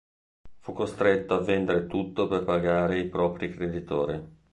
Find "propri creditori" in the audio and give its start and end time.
3.07-4.19